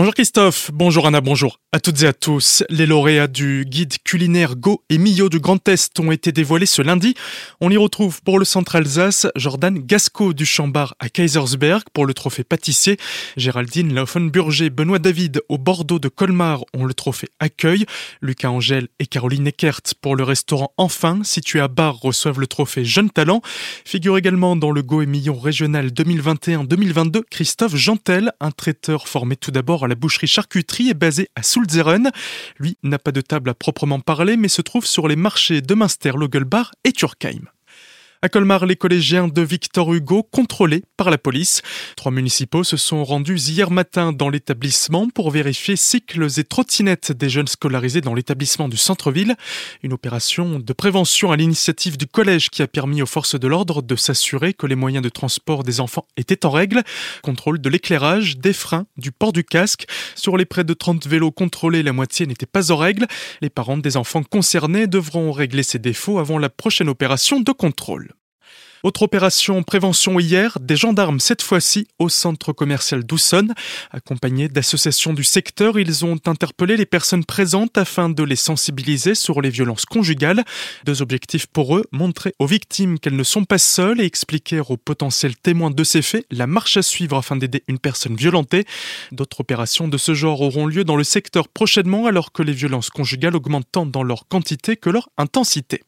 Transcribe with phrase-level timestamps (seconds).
[0.00, 2.64] Bonjour Christophe, bonjour Anna, bonjour à toutes et à tous.
[2.68, 6.82] Les lauréats du guide culinaire Go et Millau du Grand Est ont été dévoilés ce
[6.82, 7.14] lundi.
[7.60, 12.14] On y retrouve pour le centre Alsace Jordan Gasco du Chambard à Kaisersberg pour le
[12.14, 12.96] trophée pâtissier.
[13.36, 17.84] Géraldine Laufenburger, Benoît David au Bordeaux de Colmar ont le trophée accueil.
[18.20, 22.84] Lucas Angèle et Caroline Eckert pour le restaurant Enfin situé à Bar reçoivent le trophée
[22.86, 23.42] Jeune Talent.
[23.84, 29.52] Figure également dans le Go et Millau régional 2021-2022 Christophe Jantel, un traiteur formé tout
[29.52, 32.10] d'abord à la boucherie charcuterie est basé à Sulzeren.
[32.58, 35.74] Lui n'a pas de table à proprement parler, mais se trouve sur les marchés de
[35.74, 37.50] Münster, Logelbach et Turkheim.
[38.22, 41.62] À Colmar, les collégiens de Victor Hugo contrôlés par la police.
[41.96, 47.30] Trois municipaux se sont rendus hier matin dans l'établissement pour vérifier cycles et trottinettes des
[47.30, 49.36] jeunes scolarisés dans l'établissement du centre-ville.
[49.82, 53.80] Une opération de prévention à l'initiative du collège qui a permis aux forces de l'ordre
[53.80, 56.82] de s'assurer que les moyens de transport des enfants étaient en règle.
[57.22, 59.86] Contrôle de l'éclairage, des freins, du port du casque.
[60.14, 63.06] Sur les près de 30 vélos contrôlés, la moitié n'était pas en règle.
[63.40, 68.09] Les parents des enfants concernés devront régler ces défauts avant la prochaine opération de contrôle.
[68.82, 73.52] Autre opération prévention hier, des gendarmes cette fois-ci au centre commercial d'Oussonne.
[73.90, 79.42] Accompagnés d'associations du secteur, ils ont interpellé les personnes présentes afin de les sensibiliser sur
[79.42, 80.44] les violences conjugales.
[80.86, 84.78] Deux objectifs pour eux, montrer aux victimes qu'elles ne sont pas seules et expliquer aux
[84.78, 88.64] potentiels témoins de ces faits la marche à suivre afin d'aider une personne violentée.
[89.12, 92.88] D'autres opérations de ce genre auront lieu dans le secteur prochainement alors que les violences
[92.88, 95.82] conjugales augmentent tant dans leur quantité que leur intensité.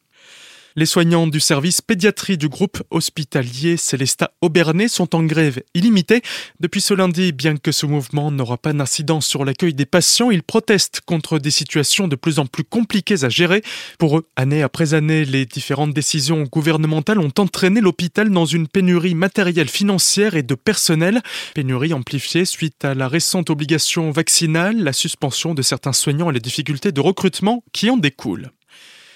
[0.75, 6.23] Les soignants du service pédiatrie du groupe hospitalier Célesta Aubernais sont en grève illimitée.
[6.59, 10.41] Depuis ce lundi, bien que ce mouvement n'aura pas d'incidence sur l'accueil des patients, ils
[10.41, 13.61] protestent contre des situations de plus en plus compliquées à gérer.
[13.99, 19.13] Pour eux, année après année, les différentes décisions gouvernementales ont entraîné l'hôpital dans une pénurie
[19.13, 21.21] matérielle financière et de personnel.
[21.53, 26.39] Pénurie amplifiée suite à la récente obligation vaccinale, la suspension de certains soignants et les
[26.39, 28.49] difficultés de recrutement qui en découlent.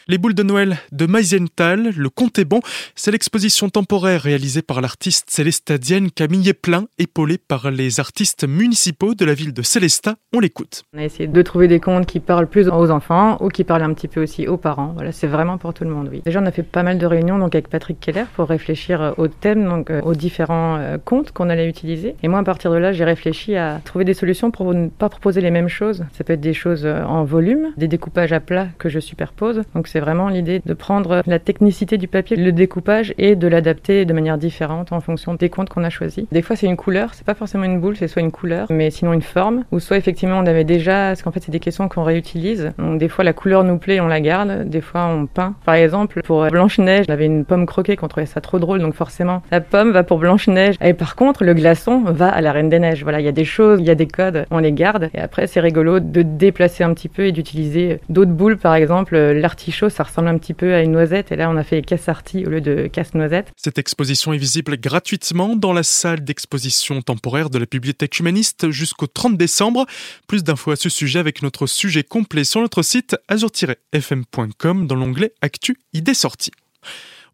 [0.10, 2.62] Les boules de Noël de Meisenthal, le compte est bon.
[2.96, 9.26] C'est l'exposition temporaire réalisée par l'artiste célestadienne Camille Plein, épaulée par les artistes municipaux de
[9.26, 10.16] la ville de Célestat.
[10.34, 10.84] On l'écoute.
[10.96, 13.84] On a essayé de trouver des contes qui parlent plus aux enfants ou qui parlent
[13.84, 14.94] un petit peu aussi aux parents.
[14.94, 16.22] Voilà, c'est vraiment pour tout le monde, oui.
[16.24, 19.28] Déjà, on a fait pas mal de réunions donc avec Patrick Keller pour réfléchir au
[19.28, 22.16] thème, donc euh, aux différents euh, contes qu'on allait utiliser.
[22.24, 25.10] Et moi, à partir de là, j'ai réfléchi à trouver des solutions pour ne pas
[25.10, 26.06] proposer les mêmes choses.
[26.14, 29.64] Ça peut être des choses euh, en volume, des découpages à plat que je superpose.
[29.76, 34.06] Donc c'est vraiment l'idée de prendre la technicité du papier, le découpage et de l'adapter
[34.06, 36.26] de manière différente en fonction des comptes qu'on a choisis.
[36.32, 38.92] Des fois, c'est une couleur, c'est pas forcément une boule, c'est soit une couleur, mais
[38.92, 41.90] sinon une forme, ou soit effectivement on avait déjà, parce qu'en fait c'est des questions
[41.90, 42.74] qu'on réutilise.
[42.78, 45.56] Donc des fois la couleur nous plaît, on la garde, des fois on peint.
[45.66, 49.42] Par exemple, pour Blanche-Neige, j'avais une pomme croquée qu'on trouvait ça trop drôle, donc forcément
[49.50, 50.76] la pomme va pour Blanche-Neige.
[50.80, 53.02] Et par contre, le glaçon va à la Reine des Neiges.
[53.02, 55.10] Voilà, il y a des choses, il y a des codes, on les garde.
[55.16, 59.08] Et après, c'est rigolo de déplacer un petit peu et d'utiliser d'autres boules, par exemple
[59.16, 62.46] l'artichaut, ça ressemble un petit peu à une noisette et là on a fait casse-artie
[62.46, 63.52] au lieu de casse-noisette.
[63.56, 69.08] Cette exposition est visible gratuitement dans la salle d'exposition temporaire de la Bibliothèque humaniste jusqu'au
[69.08, 69.86] 30 décembre.
[70.28, 75.34] Plus d'infos à ce sujet avec notre sujet complet sur notre site azur-fm.com dans l'onglet
[75.42, 76.52] Actu idées sorties.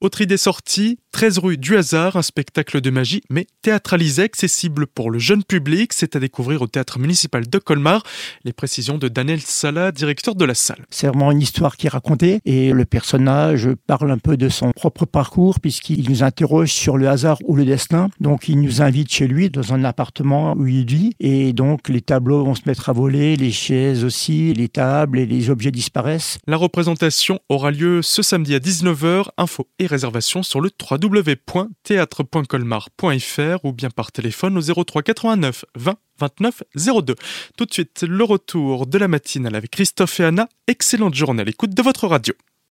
[0.04, 5.10] Autre idée sortie, 13 rue du hasard, un spectacle de magie mais théâtralisé, accessible pour
[5.10, 5.94] le jeune public.
[5.94, 8.04] C'est à découvrir au théâtre municipal de Colmar.
[8.44, 10.86] Les précisions de Daniel Sala, directeur de la salle.
[10.90, 14.72] C'est vraiment une histoire qui est racontée et le personnage parle un peu de son
[14.72, 18.10] propre parcours puisqu'il nous interroge sur le hasard ou le destin.
[18.20, 22.02] Donc il nous invite chez lui dans un appartement où il vit et donc les
[22.02, 26.40] tableaux vont se mettre à voler, les chaises aussi, les tables et les objets disparaissent.
[26.46, 29.28] La représentation aura lieu ce samedi à 19h.
[29.38, 36.64] Info et réservation sur le www.théâtre.colmar.fr ou bien par téléphone au 03 89 20 29
[37.02, 37.16] 02.
[37.58, 40.50] Tout de suite, le retour de la matinale avec Christophe et Anna.
[40.68, 42.34] Excellente journée à l'écoute de votre radio.